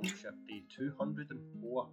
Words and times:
Battleship 0.00 0.34
Day 0.48 0.62
204. 0.78 1.88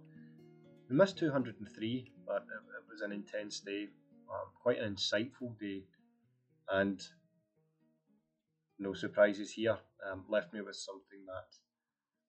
We 0.88 0.96
missed 0.96 1.18
203, 1.18 2.12
but 2.26 2.36
it, 2.36 2.40
it 2.40 2.90
was 2.90 3.02
an 3.02 3.12
intense 3.12 3.60
day, 3.60 3.88
um, 4.30 4.50
quite 4.62 4.78
an 4.78 4.94
insightful 4.94 5.58
day, 5.60 5.82
and 6.70 7.02
no 8.78 8.94
surprises 8.94 9.50
here. 9.50 9.76
Um, 10.10 10.24
left 10.26 10.54
me 10.54 10.62
with 10.62 10.76
something 10.76 11.26
that 11.26 11.48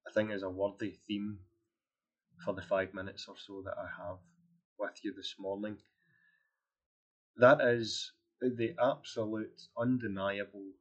I 0.05 0.11
think 0.13 0.31
is 0.33 0.43
a 0.43 0.49
worthy 0.49 0.95
theme 1.07 1.39
for 2.43 2.53
the 2.53 2.61
five 2.61 2.93
minutes 2.93 3.27
or 3.29 3.35
so 3.37 3.61
that 3.63 3.75
I 3.77 3.87
have 4.03 4.17
with 4.77 4.99
you 5.03 5.13
this 5.15 5.35
morning. 5.39 5.77
That 7.37 7.61
is 7.61 8.11
the 8.41 8.75
absolute, 8.81 9.61
undeniable, 9.77 10.71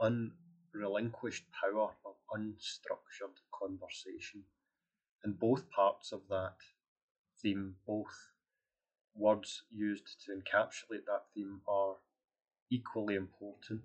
un 0.00 0.32
unrelinquished 0.74 1.44
power 1.60 1.90
of 2.04 2.14
unstructured 2.34 3.36
conversation. 3.52 4.42
And 5.22 5.38
both 5.38 5.70
parts 5.70 6.12
of 6.12 6.22
that 6.28 6.56
theme, 7.42 7.74
both 7.86 8.30
words 9.14 9.62
used 9.70 10.24
to 10.24 10.32
encapsulate 10.32 11.04
that 11.06 11.24
theme, 11.34 11.60
are 11.68 11.96
equally 12.70 13.16
important 13.16 13.82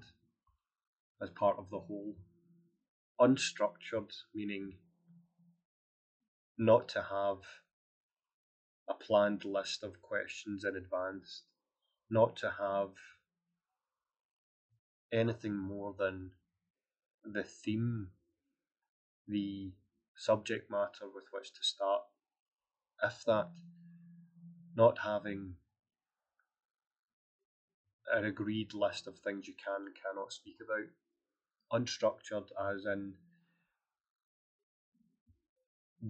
as 1.21 1.29
part 1.29 1.57
of 1.57 1.69
the 1.69 1.79
whole. 1.79 2.15
Unstructured, 3.19 4.11
meaning 4.33 4.73
not 6.57 6.87
to 6.89 7.01
have 7.01 7.39
a 8.89 8.93
planned 8.93 9.43
list 9.43 9.83
of 9.83 10.01
questions 10.01 10.63
in 10.63 10.75
advance, 10.75 11.43
not 12.09 12.35
to 12.37 12.53
have 12.59 12.91
anything 15.11 15.55
more 15.55 15.95
than 15.97 16.31
the 17.33 17.43
theme, 17.43 18.09
the 19.27 19.71
subject 20.15 20.69
matter 20.69 21.09
with 21.13 21.25
which 21.31 21.53
to 21.53 21.63
start. 21.63 22.03
If 23.03 23.23
that, 23.25 23.49
not 24.75 24.99
having 24.99 25.55
an 28.13 28.25
agreed 28.25 28.73
list 28.73 29.07
of 29.07 29.17
things 29.19 29.47
you 29.47 29.53
can 29.53 29.87
and 29.87 29.95
cannot 29.95 30.31
speak 30.31 30.57
about, 30.63 30.87
unstructured 31.81 32.49
as 32.73 32.85
in 32.85 33.13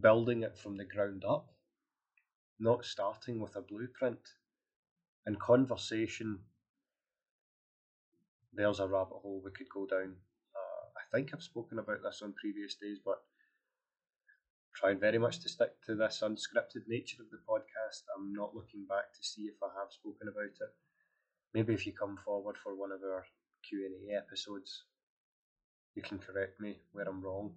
building 0.02 0.44
it 0.44 0.58
from 0.58 0.78
the 0.78 0.86
ground 0.86 1.24
up, 1.28 1.54
not 2.60 2.86
starting 2.86 3.40
with 3.40 3.56
a 3.56 3.62
blueprint. 3.62 4.20
And 5.26 5.40
conversation, 5.40 6.40
there's 8.54 8.80
a 8.80 8.88
rabbit 8.88 9.18
hole 9.22 9.42
we 9.44 9.52
could 9.52 9.70
go 9.74 9.88
down. 9.88 10.18
I 11.14 11.18
think 11.18 11.32
I've 11.34 11.44
spoken 11.44 11.80
about 11.80 12.04
this 12.04 12.22
on 12.22 12.34
previous 12.34 12.76
days, 12.76 13.00
but 13.04 13.22
trying 14.76 15.00
very 15.00 15.18
much 15.18 15.40
to 15.40 15.50
stick 15.50 15.72
to 15.86 15.96
this 15.96 16.22
unscripted 16.22 16.88
nature 16.88 17.22
of 17.22 17.30
the 17.32 17.40
podcast. 17.48 18.04
I'm 18.16 18.34
not 18.34 18.56
looking 18.56 18.86
back 18.88 19.14
to 19.14 19.24
see 19.24 19.44
if 19.44 19.56
I 19.64 19.68
have 19.80 19.92
spoken 19.92 20.28
about 20.28 20.46
it. 20.60 20.74
Maybe 21.54 21.74
if 21.74 21.86
you 21.88 21.94
come 21.94 22.18
forward 22.18 22.58
for 22.58 22.76
one 22.76 22.92
of 22.92 23.02
our 23.02 23.26
Q 23.68 23.86
and 23.86 24.12
A 24.12 24.18
episodes, 24.18 24.84
you 25.96 26.02
can 26.02 26.20
correct 26.20 26.60
me 26.60 26.80
where 26.92 27.08
I'm 27.08 27.22
wrong. 27.22 27.54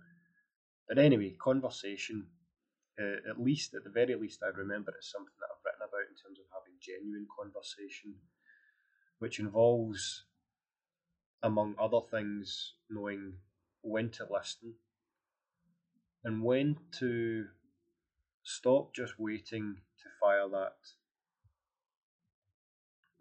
But 0.89 0.99
anyway, 0.99 1.35
conversation, 1.43 2.29
uh, 3.01 3.29
at 3.29 3.41
least, 3.41 3.75
at 3.75 3.83
the 3.83 3.91
very 3.91 4.15
least, 4.15 4.43
I 4.43 4.57
remember 4.57 4.93
it's 4.97 5.11
something 5.11 5.35
that 5.41 5.51
I've 5.51 5.65
written 5.65 5.83
about 5.83 6.09
in 6.09 6.17
terms 6.17 6.39
of 6.39 6.47
having 6.55 6.79
genuine 6.81 7.27
conversation, 7.29 8.15
which 9.19 9.41
involves, 9.41 10.25
among 11.43 11.75
other 11.81 12.01
things, 12.11 12.75
knowing 12.91 13.35
when 13.83 14.11
to 14.11 14.27
listen 14.31 14.75
and 16.25 16.43
when 16.43 16.77
to 16.99 17.47
stop 18.43 18.95
just 18.95 19.15
waiting 19.19 19.77
to 20.03 20.09
fire 20.21 20.49
that 20.51 20.77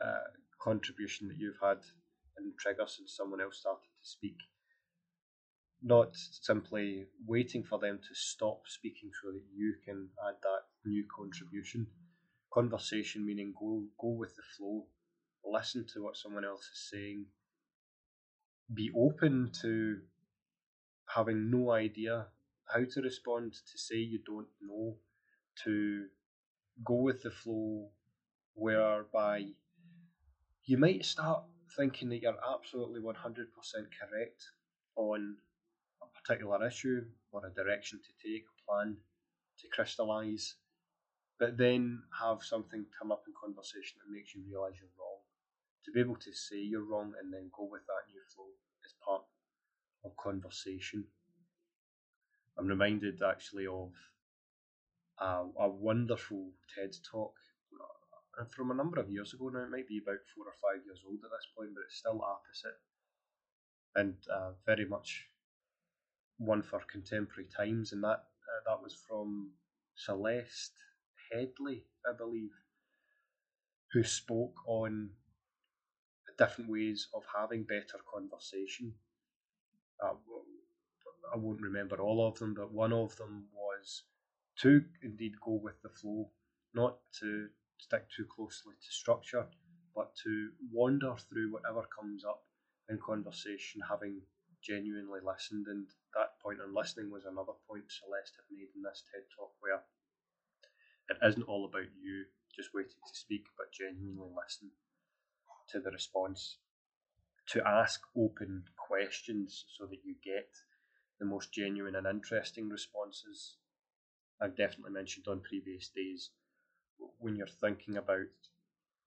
uh, 0.03 0.31
contribution 0.61 1.27
that 1.27 1.37
you've 1.37 1.59
had 1.61 1.77
and 2.37 2.53
trigger 2.57 2.85
since 2.87 3.15
someone 3.15 3.41
else 3.41 3.59
started 3.59 3.87
to 4.01 4.07
speak. 4.09 4.37
Not 5.81 6.15
simply 6.15 7.05
waiting 7.25 7.63
for 7.63 7.77
them 7.77 7.99
to 7.99 8.15
stop 8.15 8.61
speaking 8.65 9.11
so 9.21 9.31
that 9.31 9.43
you 9.55 9.75
can 9.85 10.09
add 10.27 10.35
that 10.41 10.63
new 10.85 11.05
contribution. 11.15 11.87
Conversation 12.51 13.25
meaning 13.25 13.53
go 13.59 13.83
go 13.99 14.09
with 14.09 14.35
the 14.35 14.41
flow, 14.57 14.85
listen 15.45 15.85
to 15.93 16.03
what 16.03 16.17
someone 16.17 16.45
else 16.45 16.61
is 16.61 16.89
saying, 16.91 17.25
be 18.73 18.91
open 18.95 19.51
to 19.61 19.99
having 21.07 21.49
no 21.49 21.71
idea 21.71 22.27
how 22.65 22.83
to 22.83 23.01
respond, 23.01 23.53
to 23.53 23.77
say 23.77 23.95
you 23.95 24.19
don't 24.25 24.47
know, 24.61 24.97
to 25.63 26.05
go 26.83 26.95
with 26.95 27.23
the 27.23 27.31
flow 27.31 27.89
whereby 28.53 29.45
you 30.65 30.77
might 30.77 31.05
start 31.05 31.43
thinking 31.77 32.09
that 32.09 32.21
you're 32.21 32.35
absolutely 32.53 32.99
100% 32.99 33.13
correct 33.15 34.43
on 34.95 35.37
a 36.01 36.05
particular 36.19 36.65
issue 36.67 37.01
or 37.31 37.45
a 37.45 37.53
direction 37.53 37.99
to 37.99 38.27
take, 38.27 38.43
a 38.43 38.71
plan 38.71 38.97
to 39.59 39.67
crystallise, 39.69 40.55
but 41.39 41.57
then 41.57 42.01
have 42.19 42.43
something 42.43 42.85
come 42.99 43.11
up 43.11 43.23
in 43.27 43.33
conversation 43.41 43.97
that 43.99 44.13
makes 44.13 44.33
you 44.35 44.41
realise 44.49 44.75
you're 44.79 44.89
wrong. 44.99 45.16
To 45.87 45.93
be 45.93 46.01
able 46.01 46.17
to 46.17 46.33
say 46.33 46.57
you're 46.57 46.83
wrong 46.83 47.13
and 47.19 47.33
then 47.33 47.49
go 47.57 47.63
with 47.63 47.87
that 47.87 48.11
new 48.11 48.21
flow 48.35 48.51
is 48.85 48.93
part 49.03 49.23
of 50.03 50.11
conversation. 50.17 51.05
I'm 52.59 52.67
reminded 52.67 53.21
actually 53.23 53.67
of 53.67 53.93
a, 55.19 55.45
a 55.57 55.69
wonderful 55.69 56.51
TED 56.75 56.93
talk 57.09 57.33
uh, 58.37 58.43
from 58.53 58.71
a 58.71 58.75
number 58.75 58.99
of 58.99 59.09
years 59.09 59.33
ago 59.33 59.47
now. 59.47 59.63
It 59.63 59.71
might 59.71 59.87
be 59.87 60.01
about 60.03 60.19
four 60.35 60.45
or 60.45 60.57
five 60.61 60.83
years 60.85 60.99
old 61.07 61.23
at 61.23 61.31
this 61.31 61.47
point, 61.57 61.71
but 61.73 61.83
it's 61.87 61.97
still 61.97 62.21
opposite 62.21 62.79
and 63.95 64.15
uh, 64.31 64.51
very 64.65 64.85
much 64.85 65.27
one 66.37 66.61
for 66.61 66.81
contemporary 66.91 67.47
times, 67.55 67.93
and 67.93 68.03
that 68.03 68.09
uh, 68.45 68.61
that 68.65 68.83
was 68.83 68.95
from 69.07 69.51
Celeste 69.95 70.77
Headlee, 71.33 71.83
I 72.05 72.15
believe, 72.15 72.51
who 73.93 74.03
spoke 74.03 74.55
on 74.67 75.11
different 76.37 76.69
ways 76.69 77.07
of 77.13 77.23
having 77.35 77.63
better 77.63 77.99
conversation. 78.13 78.93
Uh, 80.03 80.13
I 81.33 81.37
won't 81.37 81.61
remember 81.61 81.97
all 82.01 82.25
of 82.27 82.37
them, 82.39 82.53
but 82.53 82.71
one 82.71 82.93
of 82.93 83.15
them 83.17 83.47
was 83.53 84.03
to 84.59 84.81
indeed 85.01 85.33
go 85.41 85.53
with 85.53 85.81
the 85.83 85.89
flow, 85.89 86.31
not 86.73 86.97
to 87.19 87.49
stick 87.77 88.05
too 88.15 88.25
closely 88.25 88.75
to 88.75 88.91
structure, 88.91 89.47
but 89.95 90.15
to 90.23 90.51
wander 90.71 91.15
through 91.29 91.51
whatever 91.51 91.83
comes 91.95 92.23
up 92.25 92.43
in 92.89 92.99
conversation, 92.99 93.81
having 93.89 94.21
genuinely 94.63 95.19
listened 95.21 95.67
and 95.67 95.87
that 96.15 96.39
point 96.41 96.59
on 96.61 96.73
listening 96.73 97.11
was 97.11 97.25
another 97.25 97.53
point 97.69 97.85
Celeste 97.91 98.35
had 98.37 98.45
made 98.49 98.69
in 98.75 98.81
this 98.81 99.03
TED 99.11 99.23
talk 99.37 99.51
where 99.59 99.81
it 101.09 101.17
isn't 101.25 101.43
all 101.43 101.65
about 101.65 101.87
you 102.01 102.25
just 102.55 102.73
waiting 102.73 103.01
to 103.07 103.15
speak, 103.19 103.45
but 103.57 103.71
genuinely 103.71 104.29
listen 104.35 104.71
to 105.69 105.79
the 105.79 105.91
response, 105.91 106.57
to 107.47 107.65
ask 107.67 108.01
open 108.15 108.63
questions 108.75 109.65
so 109.77 109.85
that 109.85 109.99
you 110.03 110.15
get 110.23 110.49
the 111.19 111.25
most 111.25 111.51
genuine 111.51 111.95
and 111.95 112.07
interesting 112.07 112.69
responses. 112.69 113.57
I've 114.41 114.55
definitely 114.55 114.91
mentioned 114.91 115.27
on 115.27 115.41
previous 115.41 115.89
days 115.89 116.29
when 117.19 117.35
you're 117.35 117.47
thinking 117.47 117.97
about 117.97 118.27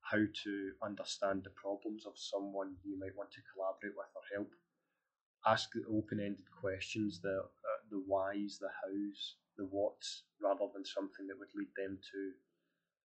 how 0.02 0.18
to 0.44 0.72
understand 0.82 1.44
the 1.44 1.50
problems 1.50 2.06
of 2.06 2.12
someone 2.16 2.76
you 2.82 2.98
might 2.98 3.16
want 3.16 3.30
to 3.32 3.40
collaborate 3.54 3.96
with 3.96 4.10
or 4.14 4.22
help 4.34 4.50
ask 5.46 5.70
the 5.72 5.84
open-ended 5.90 6.44
questions, 6.60 7.20
the 7.20 7.38
uh, 7.38 7.80
the 7.90 8.02
whys, 8.06 8.58
the 8.60 8.68
hows, 8.82 9.36
the 9.56 9.64
whats, 9.64 10.24
rather 10.42 10.66
than 10.72 10.84
something 10.84 11.26
that 11.26 11.38
would 11.38 11.54
lead 11.54 11.70
them 11.76 11.98
to 12.12 12.32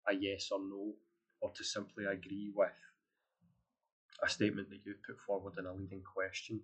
a 0.08 0.14
yes 0.16 0.50
or 0.52 0.60
no, 0.60 0.94
or 1.42 1.52
to 1.56 1.64
simply 1.64 2.06
agree 2.06 2.52
with 2.54 2.76
a 4.26 4.30
statement 4.30 4.70
that 4.70 4.80
you've 4.86 5.04
put 5.04 5.18
forward 5.26 5.54
in 5.58 5.66
a 5.66 5.74
leading 5.74 6.02
question. 6.02 6.62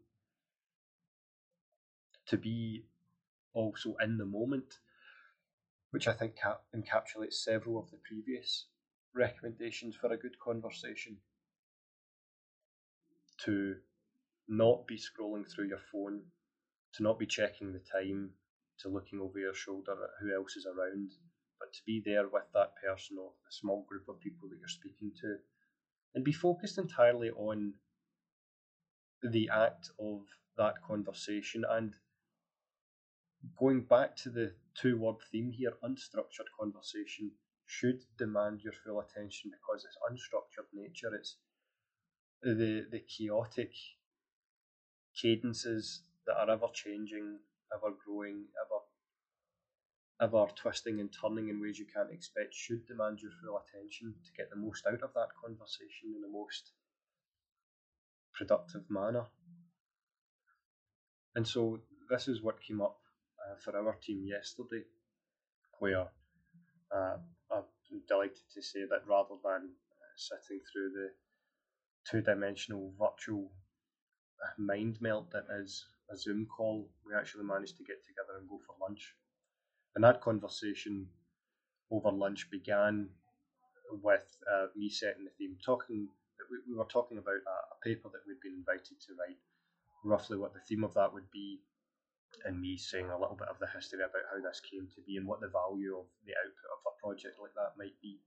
To 2.27 2.37
be 2.37 2.85
also 3.53 3.95
in 4.03 4.17
the 4.17 4.25
moment, 4.25 4.79
which 5.91 6.07
I 6.07 6.13
think 6.13 6.35
cap- 6.35 6.63
encapsulates 6.75 7.33
several 7.33 7.77
of 7.77 7.91
the 7.91 7.97
previous 8.07 8.65
recommendations 9.13 9.95
for 9.95 10.11
a 10.11 10.17
good 10.17 10.39
conversation. 10.39 11.17
To 13.45 13.75
not 14.47 14.87
be 14.87 14.97
scrolling 14.97 15.49
through 15.49 15.67
your 15.67 15.81
phone, 15.91 16.21
to 16.93 17.03
not 17.03 17.19
be 17.19 17.25
checking 17.25 17.73
the 17.73 17.79
time, 17.79 18.31
to 18.79 18.89
looking 18.89 19.19
over 19.19 19.39
your 19.39 19.53
shoulder 19.53 19.91
at 19.91 20.21
who 20.21 20.33
else 20.33 20.55
is 20.55 20.65
around, 20.65 21.11
but 21.59 21.73
to 21.73 21.79
be 21.85 22.01
there 22.03 22.27
with 22.27 22.43
that 22.53 22.73
person 22.83 23.17
or 23.19 23.29
a 23.29 23.51
small 23.51 23.85
group 23.87 24.07
of 24.09 24.19
people 24.19 24.49
that 24.49 24.57
you're 24.59 24.67
speaking 24.67 25.11
to, 25.21 25.37
and 26.13 26.23
be 26.23 26.31
focused 26.31 26.77
entirely 26.77 27.29
on 27.31 27.73
the 29.23 29.49
act 29.49 29.89
of 29.99 30.21
that 30.57 30.75
conversation 30.85 31.63
and 31.69 31.95
going 33.57 33.81
back 33.81 34.15
to 34.15 34.29
the, 34.29 34.53
two 34.73 34.97
word 34.97 35.15
theme 35.31 35.51
here 35.51 35.73
unstructured 35.83 36.47
conversation 36.57 37.31
should 37.65 38.01
demand 38.17 38.61
your 38.61 38.73
full 38.73 38.99
attention 38.99 39.51
because 39.51 39.85
it's 39.85 39.97
unstructured 40.09 40.67
nature. 40.73 41.13
It's 41.13 41.37
the 42.41 42.85
the 42.91 42.99
chaotic 42.99 43.73
cadences 45.21 46.03
that 46.25 46.37
are 46.37 46.49
ever 46.49 46.67
changing, 46.73 47.39
ever 47.73 47.93
growing, 48.05 48.45
ever 48.59 48.81
ever 50.21 50.45
twisting 50.56 51.00
and 51.00 51.09
turning 51.12 51.50
in 51.50 51.59
ways 51.59 51.79
you 51.79 51.85
can't 51.94 52.12
expect 52.12 52.53
should 52.53 52.85
demand 52.85 53.19
your 53.19 53.31
full 53.41 53.59
attention 53.59 54.13
to 54.23 54.31
get 54.38 54.50
the 54.50 54.56
most 54.56 54.85
out 54.85 55.01
of 55.01 55.13
that 55.15 55.29
conversation 55.44 56.13
in 56.15 56.21
the 56.21 56.29
most 56.29 56.71
productive 58.33 58.83
manner. 58.89 59.25
And 61.35 61.47
so 61.47 61.79
this 62.09 62.27
is 62.27 62.41
what 62.41 62.62
came 62.62 62.81
up 62.81 62.97
uh, 63.39 63.56
for 63.63 63.75
our 63.75 63.95
team 63.95 64.25
yesterday, 64.25 64.83
where 65.79 66.07
uh, 66.94 67.18
I'm 67.51 67.63
delighted 68.07 68.45
to 68.53 68.62
say 68.62 68.81
that 68.89 69.07
rather 69.07 69.35
than 69.44 69.69
uh, 69.71 70.15
sitting 70.18 70.62
through 70.71 70.91
the 70.91 71.09
two 72.09 72.21
dimensional 72.21 72.94
virtual 73.00 73.51
uh, 74.44 74.62
mind 74.62 74.97
melt 75.01 75.31
that 75.31 75.45
is 75.62 75.85
a 76.12 76.18
Zoom 76.18 76.45
call, 76.45 76.89
we 77.06 77.15
actually 77.15 77.45
managed 77.45 77.77
to 77.77 77.83
get 77.83 78.03
together 78.06 78.38
and 78.39 78.50
go 78.50 78.59
for 78.68 78.75
lunch. 78.81 79.15
And 79.95 80.03
that 80.03 80.21
conversation 80.21 81.07
over 81.91 82.11
lunch 82.11 82.49
began 82.49 83.09
with 83.91 84.25
uh, 84.47 84.67
me 84.75 84.89
setting 84.89 85.25
the 85.25 85.31
theme, 85.38 85.57
talking. 85.65 86.07
We, 86.49 86.57
we 86.73 86.77
were 86.77 86.88
talking 86.88 87.17
about 87.17 87.43
a, 87.43 87.57
a 87.75 87.77
paper 87.83 88.09
that 88.11 88.23
we'd 88.25 88.39
been 88.41 88.63
invited 88.63 88.99
to 89.07 89.13
write, 89.19 89.39
roughly 90.03 90.38
what 90.38 90.53
the 90.53 90.63
theme 90.67 90.83
of 90.83 90.93
that 90.95 91.13
would 91.13 91.29
be, 91.31 91.59
and 92.45 92.59
me 92.59 92.77
saying 92.77 93.09
a 93.09 93.19
little 93.19 93.35
bit 93.35 93.49
of 93.49 93.59
the 93.59 93.67
history 93.67 93.99
about 93.99 94.27
how 94.31 94.39
this 94.41 94.61
came 94.63 94.88
to 94.95 95.01
be 95.05 95.17
and 95.17 95.27
what 95.27 95.41
the 95.41 95.51
value 95.51 95.99
of 95.99 96.07
the 96.25 96.33
output 96.39 96.71
of 96.71 96.81
a 96.87 96.99
project 97.03 97.35
like 97.41 97.53
that 97.55 97.77
might 97.77 97.99
be. 98.01 98.19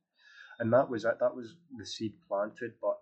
And 0.60 0.72
that 0.72 0.88
was 0.88 1.04
it. 1.04 1.18
That 1.18 1.34
was 1.34 1.56
the 1.76 1.86
seed 1.86 2.14
planted, 2.28 2.72
but 2.80 3.00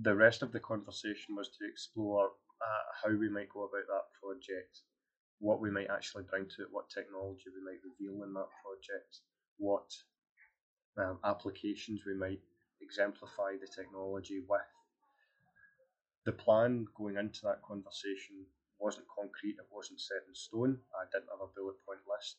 the 0.00 0.16
rest 0.16 0.42
of 0.42 0.52
the 0.52 0.60
conversation 0.60 1.36
was 1.36 1.48
to 1.48 1.68
explore 1.68 2.30
uh, 2.60 2.84
how 3.02 3.14
we 3.14 3.28
might 3.28 3.52
go 3.52 3.68
about 3.68 3.86
that 3.86 4.08
project, 4.18 4.82
what 5.40 5.60
we 5.60 5.70
might 5.70 5.90
actually 5.90 6.24
bring 6.30 6.44
to 6.44 6.62
it, 6.62 6.68
what 6.70 6.88
technology 6.90 7.44
we 7.48 7.64
might 7.64 7.80
reveal 7.82 8.22
in 8.24 8.32
that 8.34 8.52
project, 8.62 9.20
what 9.58 9.88
um, 10.98 11.18
applications 11.24 12.02
we 12.06 12.14
might 12.14 12.40
exemplify 12.80 13.56
the 13.60 13.66
technology 13.66 14.42
with. 14.48 14.60
The 16.26 16.32
plan 16.32 16.86
going 16.96 17.16
into 17.16 17.40
that 17.44 17.62
conversation 17.62 18.44
wasn't 18.78 19.06
concrete, 19.08 19.56
it 19.58 19.68
wasn't 19.72 20.00
set 20.00 20.28
in 20.28 20.34
stone. 20.34 20.78
I 20.94 21.04
didn't 21.10 21.32
have 21.32 21.40
a 21.40 21.52
bullet 21.56 21.76
point 21.86 22.00
list. 22.08 22.36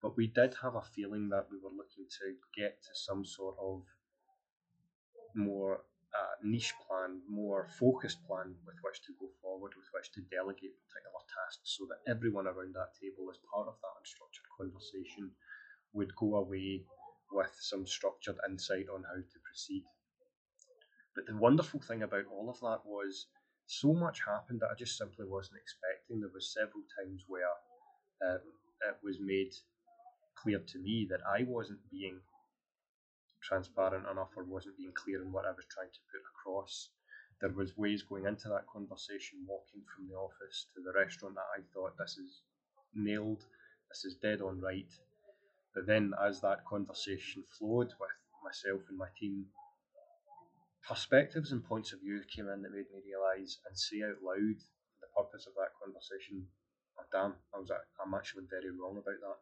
But 0.00 0.16
we 0.16 0.26
did 0.26 0.54
have 0.62 0.74
a 0.74 0.82
feeling 0.82 1.28
that 1.30 1.46
we 1.50 1.58
were 1.58 1.70
looking 1.70 2.06
to 2.18 2.34
get 2.56 2.82
to 2.82 2.90
some 2.94 3.24
sort 3.24 3.56
of 3.60 3.82
more 5.34 5.82
niche 6.44 6.74
plan, 6.86 7.22
more 7.28 7.68
focused 7.78 8.24
plan 8.26 8.54
with 8.66 8.76
which 8.82 9.00
to 9.06 9.12
go 9.20 9.28
forward, 9.40 9.72
with 9.76 9.88
which 9.94 10.10
to 10.12 10.20
delegate 10.30 10.76
particular 10.88 11.22
tasks 11.30 11.76
so 11.78 11.86
that 11.86 12.02
everyone 12.10 12.46
around 12.46 12.74
that 12.74 12.94
table, 13.00 13.30
as 13.30 13.38
part 13.52 13.68
of 13.68 13.76
that 13.80 13.96
unstructured 14.00 14.48
conversation, 14.56 15.30
would 15.92 16.14
go 16.16 16.36
away 16.36 16.84
with 17.30 17.52
some 17.60 17.86
structured 17.86 18.36
insight 18.48 18.86
on 18.92 19.04
how 19.04 19.16
to 19.16 19.38
proceed. 19.44 19.84
But 21.14 21.26
the 21.26 21.36
wonderful 21.36 21.80
thing 21.80 22.02
about 22.02 22.26
all 22.26 22.48
of 22.48 22.60
that 22.60 22.84
was 22.84 23.26
so 23.66 23.92
much 23.92 24.20
happened 24.26 24.60
that 24.60 24.70
I 24.70 24.74
just 24.74 24.96
simply 24.96 25.26
wasn't 25.26 25.60
expecting. 25.60 26.20
There 26.20 26.32
was 26.32 26.52
several 26.52 26.84
times 26.98 27.24
where 27.28 27.48
um, 28.24 28.40
it 28.88 28.96
was 29.02 29.18
made 29.20 29.52
clear 30.34 30.58
to 30.58 30.78
me 30.78 31.06
that 31.10 31.20
I 31.26 31.44
wasn't 31.44 31.80
being 31.90 32.20
transparent 33.42 34.06
enough 34.08 34.30
or 34.36 34.44
wasn't 34.44 34.76
being 34.76 34.92
clear 34.94 35.22
in 35.22 35.32
what 35.32 35.44
I 35.44 35.50
was 35.50 35.66
trying 35.70 35.90
to 35.90 36.08
put 36.10 36.22
across. 36.34 36.90
There 37.40 37.50
was 37.50 37.76
ways 37.76 38.02
going 38.02 38.26
into 38.26 38.48
that 38.48 38.70
conversation, 38.72 39.44
walking 39.46 39.82
from 39.90 40.08
the 40.08 40.14
office 40.14 40.66
to 40.74 40.82
the 40.82 40.96
restaurant 40.96 41.34
that 41.34 41.50
I 41.58 41.62
thought 41.74 41.98
this 41.98 42.16
is 42.16 42.42
nailed, 42.94 43.44
this 43.90 44.04
is 44.04 44.16
dead 44.22 44.40
on 44.40 44.60
right. 44.60 44.90
But 45.74 45.86
then 45.86 46.12
as 46.22 46.40
that 46.40 46.64
conversation 46.64 47.44
flowed 47.58 47.92
with 47.98 48.16
myself 48.44 48.82
and 48.88 48.98
my 48.98 49.08
team, 49.18 49.46
perspectives 50.86 51.52
and 51.52 51.64
points 51.64 51.92
of 51.92 52.00
view 52.00 52.20
came 52.28 52.48
in 52.48 52.62
that 52.62 52.72
made 52.72 52.90
me 52.90 53.00
realise 53.06 53.58
and 53.66 53.78
say 53.78 54.02
out 54.02 54.22
loud 54.22 54.58
the 55.00 55.08
purpose 55.16 55.46
of 55.46 55.54
that 55.54 55.74
conversation. 55.82 56.46
Oh, 56.98 57.06
damn, 57.10 57.34
I 57.54 57.58
was 57.58 57.70
I'm 57.70 58.14
actually 58.14 58.44
very 58.50 58.70
wrong 58.70 58.98
about 58.98 59.18
that. 59.18 59.40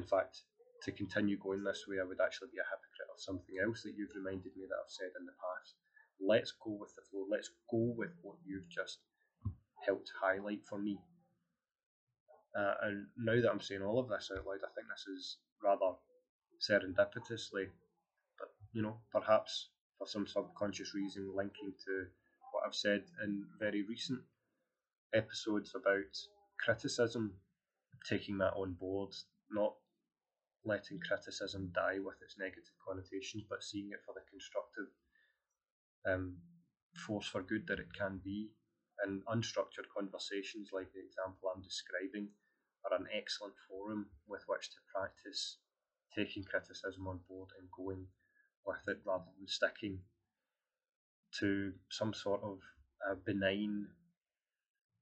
In 0.00 0.02
fact, 0.02 0.42
to 0.84 0.92
continue 0.92 1.38
going 1.38 1.64
this 1.64 1.84
way, 1.88 1.96
I 2.00 2.04
would 2.04 2.20
actually 2.20 2.52
be 2.52 2.60
a 2.60 2.68
hypocrite 2.68 3.12
of 3.12 3.20
something 3.20 3.56
else 3.56 3.82
that 3.82 3.96
you've 3.96 4.14
reminded 4.14 4.52
me 4.56 4.68
that 4.68 4.80
I've 4.80 4.92
said 4.92 5.12
in 5.18 5.24
the 5.24 5.36
past. 5.40 5.80
Let's 6.20 6.52
go 6.52 6.76
with 6.76 6.94
the 6.94 7.02
flow. 7.10 7.26
Let's 7.28 7.50
go 7.70 7.92
with 7.96 8.12
what 8.22 8.36
you've 8.44 8.68
just 8.68 9.00
helped 9.84 10.12
highlight 10.20 10.60
for 10.68 10.78
me. 10.78 11.00
Uh, 12.56 12.74
and 12.82 13.06
now 13.18 13.40
that 13.40 13.50
I'm 13.50 13.60
saying 13.60 13.82
all 13.82 13.98
of 13.98 14.08
this 14.08 14.30
out 14.30 14.46
loud, 14.46 14.62
I 14.62 14.70
think 14.76 14.86
this 14.86 15.08
is 15.08 15.38
rather 15.62 15.96
serendipitously, 16.60 17.72
but 18.38 18.48
you 18.72 18.82
know, 18.82 19.00
perhaps 19.10 19.70
for 19.98 20.06
some 20.06 20.26
subconscious 20.26 20.94
reason 20.94 21.34
linking 21.34 21.72
to 21.86 22.06
what 22.52 22.62
I've 22.66 22.74
said 22.74 23.02
in 23.24 23.44
very 23.58 23.82
recent 23.88 24.20
episodes 25.14 25.72
about 25.74 26.12
criticism, 26.60 27.34
taking 28.08 28.38
that 28.38 28.54
on 28.54 28.74
board, 28.74 29.10
not 29.50 29.74
letting 30.64 31.00
criticism 31.00 31.70
die 31.74 31.98
with 31.98 32.20
its 32.22 32.36
negative 32.38 32.74
connotations, 32.86 33.44
but 33.48 33.62
seeing 33.62 33.90
it 33.92 34.00
for 34.04 34.14
the 34.14 34.24
constructive 34.30 34.88
um, 36.06 36.36
force 37.06 37.26
for 37.26 37.42
good 37.42 37.66
that 37.68 37.80
it 37.80 37.92
can 37.92 38.20
be. 38.24 38.50
And 39.02 39.22
unstructured 39.26 39.90
conversations, 39.90 40.70
like 40.72 40.92
the 40.92 41.02
example 41.02 41.50
I'm 41.50 41.62
describing, 41.62 42.28
are 42.86 42.96
an 42.96 43.06
excellent 43.12 43.54
forum 43.68 44.06
with 44.28 44.42
which 44.46 44.70
to 44.70 44.76
practice 44.94 45.58
taking 46.16 46.44
criticism 46.44 47.08
on 47.08 47.20
board 47.28 47.50
and 47.58 47.68
going 47.76 48.06
with 48.64 48.86
it 48.86 49.00
rather 49.04 49.24
than 49.36 49.48
sticking 49.48 49.98
to 51.40 51.72
some 51.90 52.14
sort 52.14 52.40
of 52.42 52.58
benign, 53.24 53.86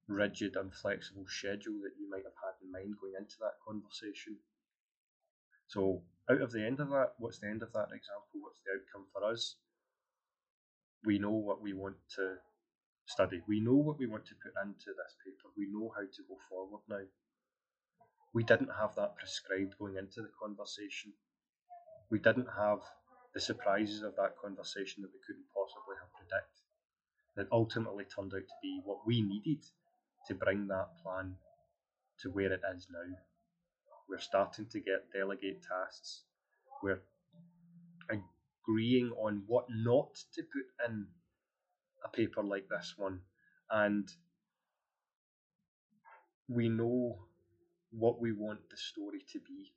rigid, 0.08 0.56
inflexible 0.56 1.26
schedule 1.28 1.78
that 1.82 1.94
you 1.98 2.08
might 2.08 2.24
have 2.24 2.38
had 2.42 2.56
in 2.64 2.72
mind 2.72 2.94
going 3.00 3.14
into 3.18 3.36
that 3.40 3.60
conversation. 3.66 4.36
So, 5.72 6.02
out 6.28 6.42
of 6.42 6.52
the 6.52 6.60
end 6.60 6.80
of 6.80 6.90
that, 6.90 7.14
what's 7.16 7.38
the 7.38 7.48
end 7.48 7.62
of 7.62 7.72
that 7.72 7.88
example? 7.96 8.44
What's 8.44 8.60
the 8.60 8.76
outcome 8.76 9.08
for 9.10 9.24
us? 9.24 9.56
We 11.02 11.18
know 11.18 11.32
what 11.32 11.62
we 11.62 11.72
want 11.72 11.96
to 12.16 12.36
study. 13.06 13.40
We 13.48 13.58
know 13.60 13.80
what 13.80 13.98
we 13.98 14.06
want 14.06 14.26
to 14.26 14.34
put 14.44 14.52
into 14.60 14.92
this 14.92 15.16
paper. 15.24 15.48
We 15.56 15.72
know 15.72 15.90
how 15.96 16.02
to 16.02 16.22
go 16.28 16.36
forward 16.50 16.82
now. 16.90 17.08
We 18.34 18.44
didn't 18.44 18.68
have 18.78 18.94
that 18.96 19.16
prescribed 19.16 19.78
going 19.78 19.96
into 19.96 20.20
the 20.20 20.36
conversation. 20.36 21.14
We 22.10 22.18
didn't 22.18 22.52
have 22.54 22.80
the 23.32 23.40
surprises 23.40 24.02
of 24.02 24.14
that 24.16 24.36
conversation 24.36 25.00
that 25.00 25.12
we 25.16 25.24
couldn't 25.26 25.48
possibly 25.56 25.96
have 25.96 26.12
predicted. 26.12 26.68
That 27.36 27.48
ultimately 27.50 28.04
turned 28.04 28.34
out 28.34 28.44
to 28.44 28.58
be 28.62 28.82
what 28.84 29.06
we 29.06 29.22
needed 29.22 29.64
to 30.28 30.34
bring 30.34 30.68
that 30.68 31.00
plan 31.02 31.36
to 32.20 32.28
where 32.28 32.52
it 32.52 32.60
is 32.76 32.88
now. 32.92 33.16
We're 34.08 34.18
starting 34.18 34.66
to 34.70 34.80
get 34.80 35.10
delegate 35.12 35.62
tasks. 35.62 36.24
We're 36.82 37.02
agreeing 38.10 39.10
on 39.12 39.44
what 39.46 39.66
not 39.70 40.14
to 40.34 40.42
put 40.42 40.88
in 40.88 41.06
a 42.04 42.08
paper 42.08 42.42
like 42.42 42.68
this 42.68 42.94
one. 42.96 43.20
And 43.70 44.08
we 46.48 46.68
know 46.68 47.18
what 47.90 48.20
we 48.20 48.32
want 48.32 48.60
the 48.70 48.76
story 48.76 49.24
to 49.32 49.38
be. 49.38 49.72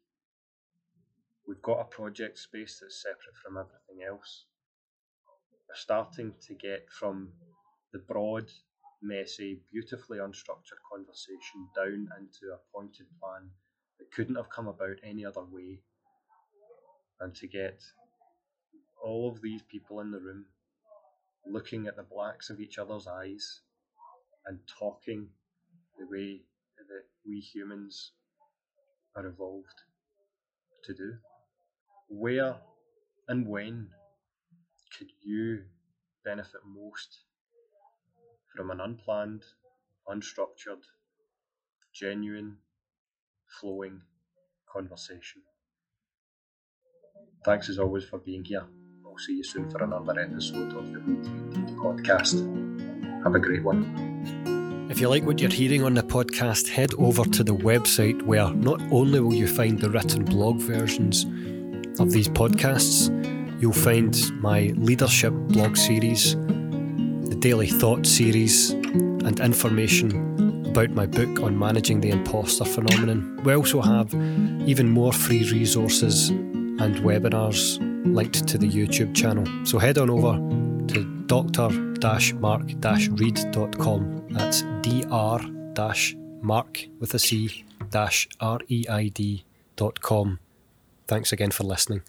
We've 1.48 1.62
got 1.62 1.82
a 1.82 1.86
project 1.86 2.40
space 2.40 2.80
that's 2.82 3.04
separate 3.04 3.38
from 3.44 3.58
everything 3.58 4.06
else. 4.08 4.46
We're 5.70 5.76
starting 5.76 6.34
to 6.48 6.54
get 6.56 6.88
from 7.00 7.34
the 7.94 8.00
broad, 8.00 8.50
messy, 9.02 9.62
beautifully 9.72 10.18
unstructured 10.18 10.82
conversation 10.92 11.70
down 11.76 12.08
into 12.20 12.54
a 12.54 12.60
pointed 12.74 13.08
plan 13.22 13.52
it 14.00 14.12
couldn't 14.12 14.36
have 14.36 14.50
come 14.50 14.68
about 14.68 14.98
any 15.04 15.26
other 15.26 15.44
way. 15.44 15.80
And 17.20 17.34
to 17.36 17.48
get 17.48 17.82
all 19.04 19.30
of 19.30 19.42
these 19.42 19.62
people 19.62 20.02
in 20.02 20.12
the 20.12 20.20
room 20.20 20.46
looking 21.46 21.88
at 21.88 21.96
the 21.96 22.04
blacks 22.04 22.50
of 22.50 22.60
each 22.60 22.78
other's 22.78 23.08
eyes 23.08 23.62
and 24.46 24.60
talking 24.80 25.28
the 25.98 26.06
way 26.06 26.42
that 26.78 27.06
we 27.26 27.40
humans 27.40 28.12
are 29.16 29.26
evolved 29.28 29.84
to 30.84 30.94
do. 30.94 31.14
Where 32.10 32.56
and 33.28 33.48
when 33.48 33.88
could 34.98 35.08
you 35.24 35.64
benefit 36.24 36.62
most 36.66 37.20
from 38.56 38.72
an 38.72 38.80
unplanned, 38.80 39.44
unstructured, 40.08 40.84
genuine, 41.94 42.58
flowing 43.60 44.02
conversation. 44.72 45.42
Thanks 47.46 47.70
as 47.70 47.80
always 47.80 48.04
for 48.04 48.20
being 48.20 48.44
here. 48.44 48.66
I'll 49.06 49.18
see 49.18 49.38
you 49.38 49.44
soon 49.44 49.70
for 49.70 49.84
another 49.84 50.20
episode 50.20 50.76
of 50.76 50.92
the 50.92 51.00
We 51.00 51.16
podcast. 51.76 52.34
Have 53.24 53.36
a 53.36 53.40
great 53.40 53.64
one. 53.64 54.88
If 54.90 55.00
you 55.00 55.10
like 55.10 55.24
what 55.24 55.40
you're 55.40 55.52
hearing 55.52 55.84
on 55.84 55.94
the 55.94 56.04
podcast, 56.04 56.70
head 56.70 56.94
over 56.98 57.24
to 57.24 57.44
the 57.44 57.56
website 57.56 58.22
where 58.22 58.50
not 58.52 58.82
only 58.92 59.20
will 59.20 59.34
you 59.34 59.48
find 59.48 59.80
the 59.80 59.90
written 59.90 60.26
blog 60.26 60.58
versions 60.60 61.26
of 62.00 62.12
these 62.12 62.28
podcasts, 62.28 63.10
you'll 63.62 63.74
find 63.74 64.32
my 64.42 64.74
leadership 64.76 65.34
blog 65.34 65.78
series, 65.78 66.36
the 66.36 67.38
daily 67.40 67.68
thought 67.68 68.06
series, 68.06 68.72
and 68.72 69.40
information 69.40 70.45
about 70.76 70.90
my 70.90 71.06
book 71.06 71.42
on 71.42 71.58
managing 71.58 72.02
the 72.02 72.10
imposter 72.10 72.66
phenomenon. 72.66 73.40
We 73.46 73.54
also 73.54 73.80
have 73.80 74.14
even 74.68 74.90
more 74.90 75.14
free 75.14 75.50
resources 75.50 76.28
and 76.28 76.98
webinars 76.98 77.80
linked 78.14 78.46
to 78.50 78.58
the 78.58 78.70
YouTube 78.70 79.16
channel. 79.16 79.46
So 79.66 79.80
head 79.80 79.98
on 79.98 80.10
over 80.10 80.34
to 80.94 81.06
dr 81.28 81.70
marc 82.42 82.66
reid.com. 83.18 84.28
That's 84.32 84.64
dr-mark 85.74 86.88
with 87.00 87.14
a 87.14 87.20
C 87.20 87.64
dash 87.90 88.28
R-E-I-D 88.42 89.46
dot 89.78 90.02
com. 90.02 90.40
Thanks 91.08 91.32
again 91.32 91.52
for 91.52 91.64
listening. 91.64 92.02